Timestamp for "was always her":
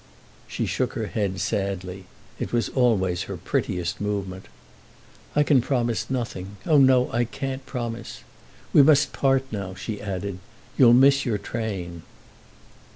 2.51-3.37